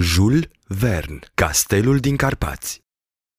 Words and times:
Jules 0.00 0.44
Verne, 0.66 1.18
Castelul 1.34 1.98
din 1.98 2.16
Carpați 2.16 2.82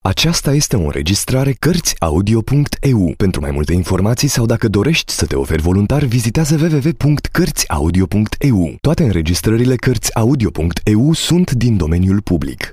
Aceasta 0.02 0.52
este 0.52 0.76
o 0.76 0.80
înregistrare 0.80 1.52
Cărțiaudio.eu. 1.52 3.14
Pentru 3.16 3.40
mai 3.40 3.50
multe 3.50 3.72
informații 3.72 4.28
sau 4.28 4.46
dacă 4.46 4.68
dorești 4.68 5.12
să 5.12 5.26
te 5.26 5.34
oferi 5.34 5.62
voluntar, 5.62 6.04
vizitează 6.04 6.54
www.cărțiaudio.eu. 6.54 8.76
Toate 8.80 9.02
înregistrările 9.02 9.76
Cărțiaudio.eu 9.76 11.12
sunt 11.12 11.50
din 11.50 11.76
domeniul 11.76 12.20
public. 12.20 12.72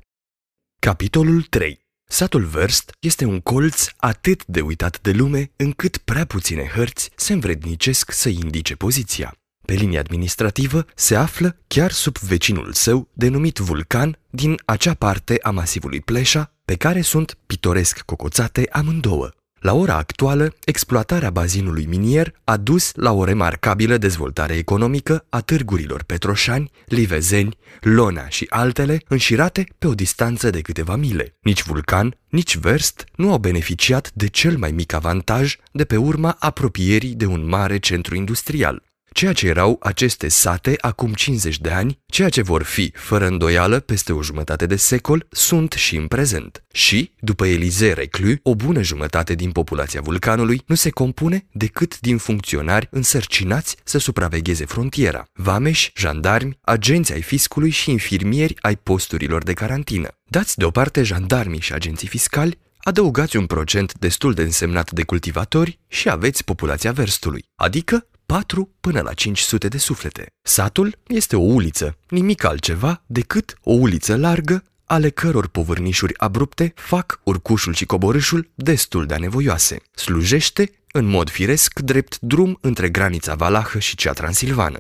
Capitolul 0.80 1.42
3 1.42 1.88
Satul 2.12 2.44
Verst 2.44 2.92
este 3.00 3.26
un 3.26 3.40
colț 3.40 3.88
atât 3.98 4.46
de 4.46 4.62
uitat 4.62 5.02
de 5.02 5.12
lume 5.12 5.52
încât 5.56 5.98
prea 5.98 6.26
puține 6.26 6.72
hărți 6.76 7.12
se 7.16 7.34
învrednicesc 7.34 8.12
să 8.12 8.30
indice 8.30 8.76
poziția. 8.76 9.34
Pe 9.70 9.76
linia 9.76 10.00
administrativă 10.00 10.86
se 10.96 11.16
află 11.16 11.58
chiar 11.68 11.92
sub 11.92 12.18
vecinul 12.18 12.74
său, 12.74 13.08
denumit 13.14 13.58
Vulcan, 13.58 14.18
din 14.30 14.62
acea 14.66 14.94
parte 14.94 15.38
a 15.42 15.50
masivului 15.50 16.02
Pleșa, 16.02 16.54
pe 16.66 16.76
care 16.76 17.02
sunt 17.02 17.38
pitoresc 17.46 18.00
cocoțate 18.00 18.68
amândouă. 18.72 19.30
La 19.60 19.74
ora 19.74 19.96
actuală, 19.96 20.54
exploatarea 20.66 21.30
bazinului 21.30 21.86
minier 21.86 22.34
a 22.44 22.58
dus 22.58 22.92
la 22.96 23.12
o 23.12 23.24
remarcabilă 23.24 23.98
dezvoltare 23.98 24.54
economică 24.54 25.26
a 25.30 25.42
târgurilor 25.42 26.04
petroșani, 26.04 26.72
livezeni, 26.86 27.58
lona 27.82 28.30
și 28.30 28.46
altele 28.50 29.02
înșirate 29.08 29.68
pe 29.80 29.88
o 29.88 29.94
distanță 29.94 30.50
de 30.50 30.62
câteva 30.62 30.96
mile. 30.96 31.36
Nici 31.42 31.64
Vulcan, 31.64 32.18
nici 32.30 32.58
Verst 32.58 33.06
nu 33.16 33.32
au 33.32 33.38
beneficiat 33.38 34.12
de 34.14 34.28
cel 34.28 34.58
mai 34.58 34.72
mic 34.72 34.94
avantaj 34.94 35.56
de 35.72 35.84
pe 35.84 35.98
urma 35.98 36.36
apropierii 36.40 37.16
de 37.16 37.26
un 37.26 37.48
mare 37.48 37.78
centru 37.78 38.16
industrial. 38.16 38.88
Ceea 39.12 39.34
ce 39.34 39.48
erau 39.48 39.78
aceste 39.82 40.28
sate 40.28 40.76
acum 40.82 41.14
50 41.14 41.60
de 41.60 41.70
ani, 41.70 42.00
ceea 42.06 42.30
ce 42.30 42.42
vor 42.42 42.64
fi, 42.64 42.92
fără 42.96 43.28
îndoială, 43.28 43.80
peste 43.80 44.14
o 44.14 44.22
jumătate 44.22 44.66
de 44.66 44.76
secol, 44.76 45.28
sunt 45.32 45.72
și 45.72 45.96
în 45.96 46.08
prezent. 46.08 46.64
Și, 46.74 47.12
după 47.20 47.46
Elize 47.46 47.92
Reclu, 47.92 48.34
o 48.44 48.56
bună 48.56 48.82
jumătate 48.82 49.36
din 49.36 49.52
populația 49.52 50.02
vulcanului 50.02 50.62
nu 50.66 50.76
se 50.76 50.90
compune 50.90 51.48
decât 51.52 52.00
din 52.00 52.18
funcționari 52.18 52.88
însărcinați 52.92 53.76
să 53.84 53.98
supravegheze 53.98 54.66
frontiera, 54.66 55.26
vameși, 55.34 55.92
jandarmi, 55.96 56.58
agenți 56.62 57.14
ai 57.14 57.22
fiscului 57.22 57.70
și 57.70 57.92
infirmieri 57.92 58.56
ai 58.62 58.76
posturilor 58.76 59.44
de 59.44 59.54
carantină. 59.54 60.08
Dați 60.24 60.58
deoparte 60.58 61.04
jandarmii 61.04 61.62
și 61.62 61.74
agenții 61.74 62.08
fiscali, 62.08 62.60
adăugați 62.78 63.38
un 63.38 63.46
procent 63.46 63.94
destul 64.00 64.34
de 64.34 64.42
însemnat 64.42 64.92
de 64.92 65.04
cultivatori 65.04 65.80
și 65.88 66.10
aveți 66.10 66.44
populația 66.44 66.92
verstului, 66.92 67.46
adică 67.56 68.08
4 68.30 68.70
până 68.80 69.02
la 69.02 69.14
500 69.14 69.68
de 69.68 69.78
suflete. 69.78 70.26
Satul 70.42 70.98
este 71.08 71.36
o 71.36 71.40
uliță, 71.40 71.98
nimic 72.10 72.44
altceva 72.44 73.04
decât 73.06 73.58
o 73.64 73.72
uliță 73.72 74.16
largă, 74.16 74.64
ale 74.86 75.10
căror 75.10 75.48
povârnișuri 75.48 76.18
abrupte 76.18 76.74
fac 76.76 77.20
urcușul 77.24 77.74
și 77.74 77.86
coborâșul 77.86 78.50
destul 78.56 79.06
de 79.06 79.14
anevoioase. 79.14 79.82
Slujește 79.92 80.72
în 80.92 81.06
mod 81.06 81.30
firesc 81.30 81.80
drept 81.80 82.20
drum 82.20 82.58
între 82.62 82.90
granița 82.90 83.36
valahă 83.36 83.80
și 83.80 83.96
cea 83.96 84.14
transilvană. 84.14 84.80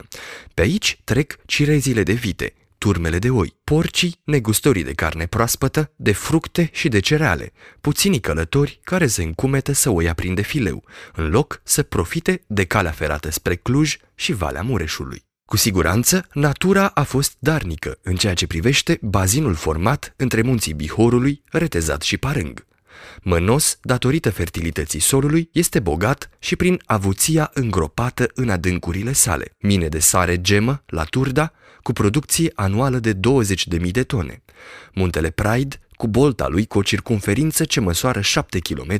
Pe 0.53 0.61
aici 0.61 0.99
trec 1.03 1.37
cirezile 1.45 2.03
de 2.03 2.13
vite, 2.13 2.53
turmele 2.79 3.19
de 3.19 3.29
oi, 3.29 3.55
porcii, 3.63 4.19
negustorii 4.23 4.83
de 4.83 4.93
carne 4.93 5.25
proaspătă, 5.25 5.91
de 5.95 6.11
fructe 6.11 6.69
și 6.73 6.87
de 6.87 6.99
cereale, 6.99 7.51
puținii 7.81 8.19
călători 8.19 8.79
care 8.83 9.07
se 9.07 9.23
încumetă 9.23 9.71
să 9.71 9.89
o 9.89 10.01
ia 10.01 10.13
prin 10.13 10.33
defileu, 10.33 10.83
în 11.13 11.29
loc 11.29 11.61
să 11.63 11.83
profite 11.83 12.43
de 12.47 12.65
calea 12.65 12.91
ferată 12.91 13.31
spre 13.31 13.55
Cluj 13.55 13.97
și 14.15 14.33
Valea 14.33 14.61
Mureșului. 14.61 15.27
Cu 15.45 15.57
siguranță, 15.57 16.27
natura 16.33 16.87
a 16.87 17.03
fost 17.03 17.35
darnică 17.39 17.97
în 18.01 18.15
ceea 18.15 18.33
ce 18.33 18.47
privește 18.47 18.97
bazinul 19.01 19.53
format 19.53 20.13
între 20.15 20.41
munții 20.41 20.73
Bihorului, 20.73 21.41
Retezat 21.51 22.01
și 22.01 22.17
Parâng. 22.17 22.67
Mănos, 23.21 23.77
datorită 23.81 24.29
fertilității 24.29 24.99
solului, 24.99 25.49
este 25.51 25.79
bogat 25.79 26.29
și 26.39 26.55
prin 26.55 26.81
avuția 26.85 27.51
îngropată 27.53 28.31
în 28.33 28.49
adâncurile 28.49 29.13
sale. 29.13 29.55
Mine 29.57 29.87
de 29.87 29.99
sare 29.99 30.41
gemă, 30.41 30.83
la 30.85 31.03
Turda, 31.03 31.53
cu 31.81 31.93
producție 31.93 32.51
anuală 32.55 32.99
de 32.99 33.13
20.000 33.13 33.91
de 33.91 34.03
tone. 34.03 34.41
Muntele 34.93 35.29
Pride, 35.29 35.79
cu 35.91 36.07
bolta 36.07 36.47
lui 36.47 36.65
cu 36.65 36.77
o 36.77 36.81
circumferință 36.81 37.63
ce 37.63 37.79
măsoară 37.79 38.21
7 38.21 38.59
km, 38.59 38.99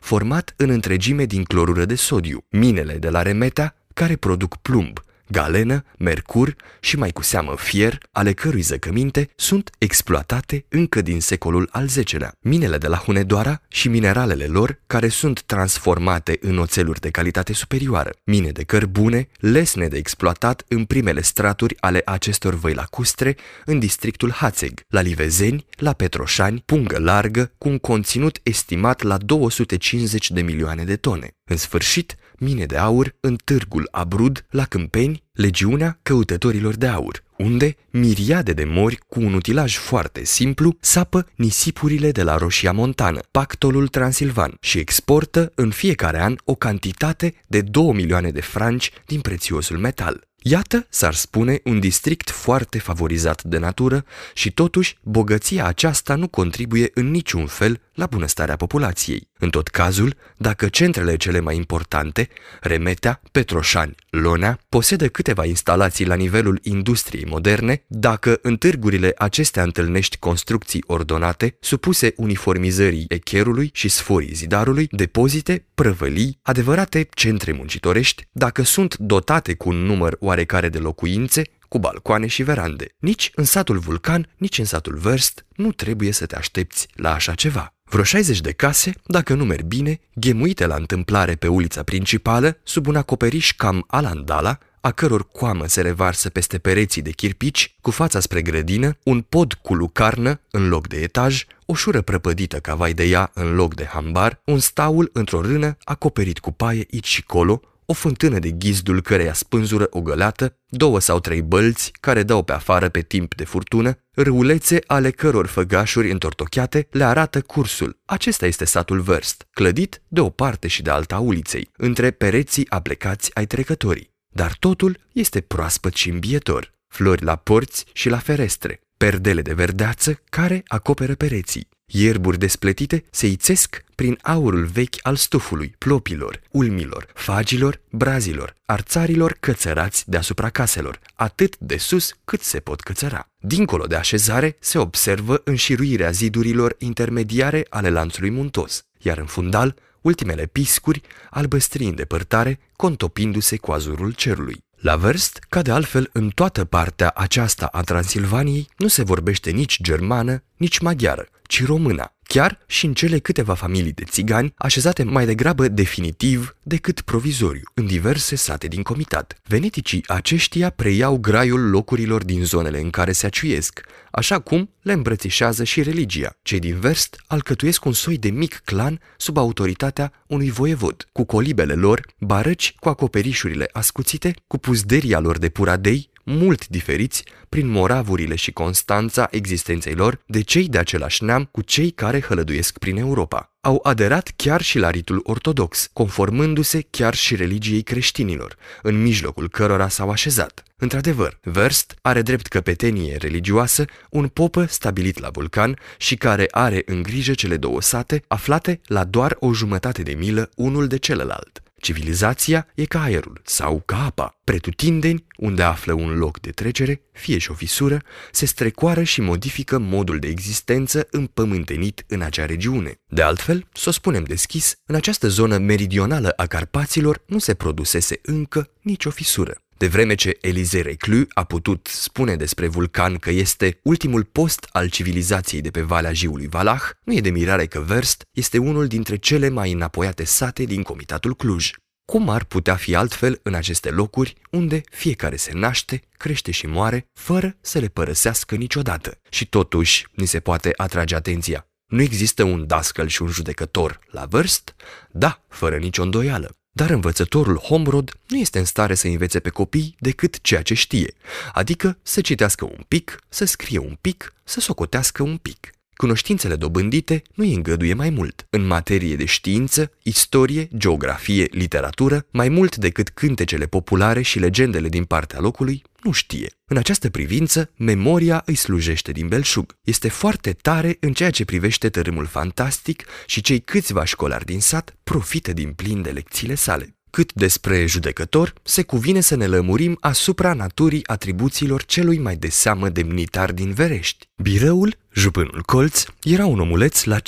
format 0.00 0.54
în 0.56 0.70
întregime 0.70 1.24
din 1.24 1.42
clorură 1.42 1.84
de 1.84 1.94
sodiu. 1.94 2.44
Minele 2.48 2.94
de 2.94 3.10
la 3.10 3.22
Remetea, 3.22 3.76
care 3.94 4.16
produc 4.16 4.56
plumb, 4.56 5.00
galenă, 5.28 5.84
mercur 5.98 6.56
și 6.80 6.96
mai 6.96 7.10
cu 7.10 7.22
seamă 7.22 7.54
fier, 7.56 7.98
ale 8.12 8.32
cărui 8.32 8.60
zăcăminte 8.60 9.30
sunt 9.36 9.70
exploatate 9.78 10.64
încă 10.68 11.00
din 11.00 11.20
secolul 11.20 11.68
al 11.72 11.86
X-lea. 12.04 12.32
Minele 12.40 12.78
de 12.78 12.86
la 12.86 12.96
Hunedoara 12.96 13.60
și 13.68 13.88
mineralele 13.88 14.44
lor, 14.44 14.80
care 14.86 15.08
sunt 15.08 15.42
transformate 15.42 16.38
în 16.40 16.58
oțeluri 16.58 17.00
de 17.00 17.10
calitate 17.10 17.52
superioară. 17.52 18.10
Mine 18.24 18.50
de 18.50 18.62
cărbune, 18.62 19.28
lesne 19.38 19.86
de 19.88 19.96
exploatat 19.96 20.64
în 20.68 20.84
primele 20.84 21.20
straturi 21.22 21.76
ale 21.80 22.02
acestor 22.04 22.54
văi 22.54 22.74
lacustre, 22.74 23.36
în 23.64 23.78
districtul 23.78 24.30
Hațeg, 24.30 24.80
la 24.88 25.00
Livezeni, 25.00 25.66
la 25.76 25.92
Petroșani, 25.92 26.62
pungă 26.66 26.98
largă, 26.98 27.52
cu 27.58 27.68
un 27.68 27.78
conținut 27.78 28.38
estimat 28.42 29.02
la 29.02 29.16
250 29.16 30.30
de 30.30 30.42
milioane 30.42 30.84
de 30.84 30.96
tone. 30.96 31.30
În 31.44 31.56
sfârșit, 31.56 32.16
mine 32.38 32.64
de 32.64 32.76
aur 32.76 33.14
în 33.20 33.36
târgul 33.44 33.88
Abrud, 33.90 34.46
la 34.50 34.64
Câmpeni, 34.64 35.22
legiunea 35.32 35.98
căutătorilor 36.02 36.74
de 36.74 36.86
aur, 36.86 37.22
unde 37.38 37.76
miriade 37.90 38.52
de 38.52 38.64
mori 38.64 38.98
cu 39.08 39.20
un 39.20 39.34
utilaj 39.34 39.76
foarte 39.76 40.24
simplu 40.24 40.76
sapă 40.80 41.26
nisipurile 41.34 42.10
de 42.10 42.22
la 42.22 42.36
Roșia 42.36 42.72
Montană, 42.72 43.20
pactolul 43.30 43.88
transilvan 43.88 44.56
și 44.60 44.78
exportă 44.78 45.52
în 45.54 45.70
fiecare 45.70 46.20
an 46.22 46.36
o 46.44 46.54
cantitate 46.54 47.34
de 47.46 47.60
2 47.60 47.92
milioane 47.92 48.30
de 48.30 48.40
franci 48.40 48.90
din 49.06 49.20
prețiosul 49.20 49.78
metal. 49.78 50.26
Iată, 50.48 50.86
s-ar 50.88 51.14
spune, 51.14 51.60
un 51.64 51.80
district 51.80 52.30
foarte 52.30 52.78
favorizat 52.78 53.42
de 53.42 53.58
natură 53.58 54.04
și 54.34 54.52
totuși 54.52 54.96
bogăția 55.02 55.66
aceasta 55.66 56.14
nu 56.14 56.28
contribuie 56.28 56.90
în 56.94 57.10
niciun 57.10 57.46
fel 57.46 57.80
la 57.96 58.06
bunăstarea 58.06 58.56
populației. 58.56 59.30
În 59.38 59.50
tot 59.50 59.68
cazul, 59.68 60.14
dacă 60.36 60.68
centrele 60.68 61.16
cele 61.16 61.40
mai 61.40 61.56
importante, 61.56 62.28
Remetea, 62.60 63.20
Petroșani, 63.32 63.94
Lonea, 64.10 64.58
posedă 64.68 65.08
câteva 65.08 65.44
instalații 65.44 66.06
la 66.06 66.14
nivelul 66.14 66.58
industriei 66.62 67.24
moderne, 67.24 67.84
dacă 67.86 68.38
în 68.42 68.56
târgurile 68.56 69.12
acestea 69.16 69.62
întâlnești 69.62 70.18
construcții 70.18 70.84
ordonate, 70.86 71.56
supuse 71.60 72.12
uniformizării 72.16 73.04
echerului 73.08 73.70
și 73.72 73.88
sforii 73.88 74.34
zidarului, 74.34 74.88
depozite, 74.90 75.66
prăvălii, 75.74 76.38
adevărate 76.42 77.08
centre 77.14 77.52
muncitorești, 77.52 78.28
dacă 78.32 78.62
sunt 78.62 78.96
dotate 78.96 79.54
cu 79.54 79.68
un 79.68 79.76
număr 79.76 80.16
oarecare 80.20 80.68
de 80.68 80.78
locuințe, 80.78 81.42
cu 81.68 81.78
balcoane 81.78 82.26
și 82.26 82.42
verande. 82.42 82.94
Nici 82.98 83.30
în 83.34 83.44
satul 83.44 83.78
Vulcan, 83.78 84.28
nici 84.36 84.58
în 84.58 84.64
satul 84.64 84.96
Verst 84.96 85.46
nu 85.56 85.72
trebuie 85.72 86.12
să 86.12 86.26
te 86.26 86.36
aștepți 86.36 86.88
la 86.94 87.14
așa 87.14 87.34
ceva. 87.34 87.75
Vreo 87.88 88.04
60 88.04 88.40
de 88.40 88.52
case, 88.52 88.92
dacă 89.06 89.34
nu 89.34 89.44
merg 89.44 89.64
bine, 89.64 90.00
ghemuite 90.14 90.66
la 90.66 90.74
întâmplare 90.74 91.34
pe 91.34 91.48
ulița 91.48 91.82
principală, 91.82 92.58
sub 92.62 92.86
un 92.86 92.96
acoperiș 92.96 93.52
cam 93.52 93.84
alandala, 93.86 94.58
a 94.80 94.90
căror 94.90 95.28
coamă 95.28 95.66
se 95.66 95.80
revarsă 95.80 96.28
peste 96.28 96.58
pereții 96.58 97.02
de 97.02 97.10
chirpici, 97.10 97.74
cu 97.80 97.90
fața 97.90 98.20
spre 98.20 98.42
grădină, 98.42 98.96
un 99.02 99.20
pod 99.20 99.52
cu 99.52 99.74
lucarnă 99.74 100.40
în 100.50 100.68
loc 100.68 100.88
de 100.88 100.96
etaj, 100.96 101.44
o 101.66 101.74
șură 101.74 102.00
prăpădită 102.00 102.58
ca 102.58 102.74
vai 102.74 102.92
de 102.92 103.04
ea 103.04 103.30
în 103.34 103.54
loc 103.54 103.74
de 103.74 103.84
hambar, 103.84 104.40
un 104.44 104.58
staul 104.58 105.10
într-o 105.12 105.40
rână 105.40 105.76
acoperit 105.84 106.38
cu 106.38 106.52
paie 106.52 106.86
aici 106.92 107.06
și 107.06 107.22
colo, 107.22 107.62
o 107.86 107.92
fântână 107.92 108.38
de 108.38 108.50
ghizdul 108.50 109.02
căreia 109.02 109.32
spânzură 109.32 109.86
o 109.90 110.00
găleată, 110.00 110.56
două 110.66 111.00
sau 111.00 111.20
trei 111.20 111.42
bălți 111.42 111.92
care 112.00 112.22
dau 112.22 112.42
pe 112.42 112.52
afară 112.52 112.88
pe 112.88 113.00
timp 113.00 113.34
de 113.34 113.44
furtună, 113.44 113.98
râulețe 114.14 114.78
ale 114.86 115.10
căror 115.10 115.46
făgașuri 115.46 116.10
întortocheate 116.10 116.88
le 116.90 117.04
arată 117.04 117.40
cursul. 117.40 117.98
Acesta 118.04 118.46
este 118.46 118.64
satul 118.64 119.00
Verst, 119.00 119.46
clădit 119.50 120.02
de 120.08 120.20
o 120.20 120.30
parte 120.30 120.68
și 120.68 120.82
de 120.82 120.90
alta 120.90 121.18
uliței, 121.18 121.70
între 121.76 122.10
pereții 122.10 122.70
aplecați 122.70 123.34
ai 123.34 123.46
trecătorii. 123.46 124.14
Dar 124.28 124.56
totul 124.58 124.98
este 125.12 125.40
proaspăt 125.40 125.94
și 125.94 126.08
îmbietor. 126.08 126.74
Flori 126.88 127.24
la 127.24 127.36
porți 127.36 127.84
și 127.92 128.08
la 128.08 128.18
ferestre, 128.18 128.80
perdele 128.96 129.42
de 129.42 129.52
verdeață 129.54 130.20
care 130.30 130.62
acoperă 130.66 131.14
pereții, 131.14 131.68
Ierburi 131.92 132.38
despletite 132.38 133.04
se 133.10 133.26
ițesc 133.26 133.84
prin 133.94 134.18
aurul 134.22 134.64
vechi 134.64 134.94
al 135.02 135.16
stufului, 135.16 135.74
plopilor, 135.78 136.40
ulmilor, 136.50 137.06
fagilor, 137.14 137.80
brazilor, 137.90 138.54
arțarilor 138.64 139.36
cățărați 139.40 140.10
deasupra 140.10 140.50
caselor, 140.50 141.00
atât 141.14 141.56
de 141.58 141.76
sus 141.76 142.12
cât 142.24 142.40
se 142.42 142.60
pot 142.60 142.80
cățăra. 142.80 143.28
Dincolo 143.38 143.86
de 143.86 143.94
așezare 143.94 144.56
se 144.60 144.78
observă 144.78 145.40
înșiruirea 145.44 146.10
zidurilor 146.10 146.74
intermediare 146.78 147.66
ale 147.68 147.90
lanțului 147.90 148.30
muntos, 148.30 148.82
iar 148.98 149.18
în 149.18 149.26
fundal 149.26 149.74
ultimele 150.00 150.46
piscuri, 150.46 151.00
albăstrii 151.30 151.88
în 151.88 151.94
depărtare, 151.94 152.60
contopindu-se 152.76 153.56
cu 153.56 153.72
azurul 153.72 154.12
cerului. 154.12 154.64
La 154.76 154.96
Verst, 154.96 155.38
ca 155.48 155.62
de 155.62 155.70
altfel 155.70 156.10
în 156.12 156.28
toată 156.28 156.64
partea 156.64 157.12
aceasta 157.14 157.66
a 157.66 157.80
Transilvaniei, 157.80 158.68
nu 158.76 158.88
se 158.88 159.02
vorbește 159.02 159.50
nici 159.50 159.82
germană, 159.82 160.42
nici 160.56 160.78
maghiară, 160.78 161.26
ci 161.46 161.64
româna, 161.64 162.14
chiar 162.22 162.58
și 162.66 162.86
în 162.86 162.94
cele 162.94 163.18
câteva 163.18 163.54
familii 163.54 163.92
de 163.92 164.04
țigani 164.04 164.52
așezate 164.56 165.02
mai 165.02 165.26
degrabă 165.26 165.68
definitiv 165.68 166.56
decât 166.62 167.00
provizoriu 167.00 167.62
în 167.74 167.86
diverse 167.86 168.36
sate 168.36 168.66
din 168.66 168.82
comitat. 168.82 169.40
Veneticii 169.44 170.04
aceștia 170.06 170.70
preiau 170.70 171.18
graiul 171.18 171.70
locurilor 171.70 172.24
din 172.24 172.44
zonele 172.44 172.80
în 172.80 172.90
care 172.90 173.12
se 173.12 173.26
aciuiesc, 173.26 173.80
așa 174.10 174.38
cum 174.38 174.70
le 174.82 174.92
îmbrățișează 174.92 175.64
și 175.64 175.82
religia. 175.82 176.36
Cei 176.42 176.58
din 176.58 176.78
vest 176.78 177.22
alcătuiesc 177.26 177.84
un 177.84 177.92
soi 177.92 178.18
de 178.18 178.30
mic 178.30 178.60
clan 178.64 179.00
sub 179.16 179.36
autoritatea 179.36 180.12
unui 180.26 180.50
voievod, 180.50 181.08
cu 181.12 181.24
colibele 181.24 181.74
lor, 181.74 182.06
barăci 182.18 182.74
cu 182.78 182.88
acoperișurile 182.88 183.68
ascuțite, 183.72 184.34
cu 184.46 184.58
puzderia 184.58 185.18
lor 185.18 185.38
de 185.38 185.48
puradei, 185.48 186.10
mult 186.26 186.68
diferiți 186.68 187.24
prin 187.48 187.68
moravurile 187.68 188.34
și 188.34 188.52
constanța 188.52 189.28
existenței 189.30 189.94
lor 189.94 190.18
de 190.26 190.40
cei 190.40 190.68
de 190.68 190.78
același 190.78 191.24
neam 191.24 191.44
cu 191.44 191.62
cei 191.62 191.90
care 191.90 192.20
hălăduiesc 192.20 192.78
prin 192.78 192.96
Europa. 192.96 193.50
Au 193.60 193.80
aderat 193.82 194.32
chiar 194.36 194.62
și 194.62 194.78
la 194.78 194.90
ritul 194.90 195.20
ortodox, 195.22 195.90
conformându-se 195.92 196.86
chiar 196.90 197.14
și 197.14 197.36
religiei 197.36 197.82
creștinilor, 197.82 198.56
în 198.82 199.02
mijlocul 199.02 199.48
cărora 199.48 199.88
s-au 199.88 200.10
așezat. 200.10 200.62
Într-adevăr, 200.76 201.38
Verst 201.42 201.94
are 202.02 202.22
drept 202.22 202.46
căpetenie 202.46 203.16
religioasă 203.16 203.84
un 204.10 204.28
popă 204.28 204.64
stabilit 204.64 205.18
la 205.18 205.28
vulcan 205.28 205.78
și 205.98 206.16
care 206.16 206.46
are 206.50 206.82
în 206.86 207.02
grijă 207.02 207.32
cele 207.32 207.56
două 207.56 207.80
sate 207.80 208.22
aflate 208.28 208.80
la 208.86 209.04
doar 209.04 209.36
o 209.38 209.52
jumătate 209.52 210.02
de 210.02 210.12
milă 210.12 210.50
unul 210.54 210.86
de 210.86 210.98
celălalt. 210.98 211.60
Civilizația 211.86 212.66
e 212.74 212.84
ca 212.84 213.02
aerul 213.02 213.40
sau 213.44 213.82
ca 213.84 214.04
apa. 214.04 214.40
Pretutindeni, 214.44 215.26
unde 215.36 215.62
află 215.62 215.92
un 215.92 216.18
loc 216.18 216.40
de 216.40 216.50
trecere, 216.50 217.00
fie 217.12 217.38
și 217.38 217.50
o 217.50 217.54
fisură, 217.54 218.02
se 218.32 218.46
strecoară 218.46 219.02
și 219.02 219.20
modifică 219.20 219.78
modul 219.78 220.18
de 220.18 220.26
existență 220.28 221.06
împământenit 221.10 222.04
în 222.08 222.20
acea 222.20 222.46
regiune. 222.46 222.94
De 223.08 223.22
altfel, 223.22 223.68
să 223.72 223.88
o 223.88 223.92
spunem 223.92 224.24
deschis, 224.24 224.74
în 224.86 224.94
această 224.94 225.28
zonă 225.28 225.58
meridională 225.58 226.32
a 226.36 226.46
Carpaților 226.46 227.22
nu 227.26 227.38
se 227.38 227.54
produsese 227.54 228.18
încă 228.22 228.70
nicio 228.80 229.10
fisură. 229.10 229.65
De 229.78 229.86
vreme 229.86 230.14
ce 230.14 230.38
Elisee 230.40 230.82
Reclu 230.82 231.26
a 231.28 231.44
putut 231.44 231.88
spune 231.90 232.36
despre 232.36 232.66
vulcan 232.66 233.16
că 233.16 233.30
este 233.30 233.78
ultimul 233.82 234.24
post 234.24 234.68
al 234.72 234.88
civilizației 234.88 235.60
de 235.60 235.70
pe 235.70 235.80
Valea 235.80 236.12
Jiului 236.12 236.46
Valah, 236.48 236.82
nu 237.04 237.14
e 237.14 237.20
de 237.20 237.30
mirare 237.30 237.66
că 237.66 237.80
Verst 237.80 238.22
este 238.32 238.58
unul 238.58 238.86
dintre 238.86 239.16
cele 239.16 239.48
mai 239.48 239.72
înapoiate 239.72 240.24
sate 240.24 240.64
din 240.64 240.82
comitatul 240.82 241.34
Cluj. 241.34 241.70
Cum 242.04 242.28
ar 242.28 242.44
putea 242.44 242.76
fi 242.76 242.94
altfel 242.94 243.40
în 243.42 243.54
aceste 243.54 243.90
locuri 243.90 244.34
unde 244.50 244.80
fiecare 244.90 245.36
se 245.36 245.50
naște, 245.54 246.02
crește 246.16 246.50
și 246.50 246.66
moare, 246.66 247.06
fără 247.12 247.56
să 247.60 247.78
le 247.78 247.88
părăsească 247.88 248.54
niciodată? 248.54 249.18
Și 249.30 249.46
totuși 249.46 250.06
ni 250.12 250.26
se 250.26 250.40
poate 250.40 250.72
atrage 250.76 251.14
atenția. 251.14 251.66
Nu 251.86 252.02
există 252.02 252.42
un 252.42 252.66
dascăl 252.66 253.06
și 253.06 253.22
un 253.22 253.28
judecător 253.28 253.98
la 254.06 254.24
vârst? 254.24 254.74
Da, 255.10 255.44
fără 255.48 255.76
nicio 255.76 256.02
îndoială. 256.02 256.55
Dar 256.76 256.90
învățătorul 256.90 257.56
Homrod 257.56 258.18
nu 258.26 258.36
este 258.36 258.58
în 258.58 258.64
stare 258.64 258.94
să 258.94 259.06
învețe 259.06 259.40
pe 259.40 259.48
copii 259.48 259.96
decât 259.98 260.40
ceea 260.40 260.62
ce 260.62 260.74
știe, 260.74 261.14
adică 261.52 261.98
să 262.02 262.20
citească 262.20 262.64
un 262.64 262.84
pic, 262.88 263.18
să 263.28 263.44
scrie 263.44 263.78
un 263.78 263.96
pic, 264.00 264.34
să 264.44 264.60
socotească 264.60 265.22
un 265.22 265.36
pic. 265.36 265.75
Cunoștințele 265.96 266.56
dobândite 266.56 267.22
nu 267.34 267.44
îi 267.44 267.54
îngăduie 267.54 267.94
mai 267.94 268.10
mult. 268.10 268.46
În 268.50 268.66
materie 268.66 269.16
de 269.16 269.24
știință, 269.24 269.92
istorie, 270.02 270.68
geografie, 270.76 271.46
literatură, 271.50 272.26
mai 272.30 272.48
mult 272.48 272.76
decât 272.76 273.08
cântecele 273.08 273.66
populare 273.66 274.22
și 274.22 274.38
legendele 274.38 274.88
din 274.88 275.04
partea 275.04 275.40
locului, 275.40 275.82
nu 276.02 276.10
știe. 276.10 276.50
În 276.64 276.76
această 276.76 277.10
privință, 277.10 277.70
memoria 277.76 278.42
îi 278.44 278.54
slujește 278.54 279.12
din 279.12 279.28
belșug. 279.28 279.76
Este 279.82 280.08
foarte 280.08 280.52
tare 280.52 280.96
în 281.00 281.12
ceea 281.12 281.30
ce 281.30 281.44
privește 281.44 281.88
tărâmul 281.88 282.26
fantastic 282.26 283.04
și 283.26 283.40
cei 283.40 283.60
câțiva 283.60 284.04
școlari 284.04 284.44
din 284.44 284.60
sat 284.60 284.96
profită 285.04 285.52
din 285.52 285.72
plin 285.72 286.02
de 286.02 286.10
lecțiile 286.10 286.54
sale. 286.54 286.96
Cât 287.10 287.32
despre 287.32 287.86
judecător, 287.86 288.52
se 288.62 288.82
cuvine 288.82 289.20
să 289.20 289.36
ne 289.36 289.46
lămurim 289.46 289.96
asupra 290.00 290.52
naturii 290.52 291.06
atribuțiilor 291.06 291.84
celui 291.84 292.18
mai 292.18 292.36
de 292.36 292.48
seamă 292.48 292.88
demnitar 292.88 293.52
din 293.52 293.72
Verești. 293.72 294.28
Birăul, 294.42 294.96
jupânul 295.16 295.62
colț, 295.66 296.04
era 296.22 296.46
un 296.46 296.60
omuleț 296.60 297.04
la 297.04 297.18
55-60 297.18 297.20